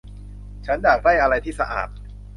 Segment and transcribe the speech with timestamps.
[0.65, 1.89] ฉันอยากได้อะไรที่สะอาด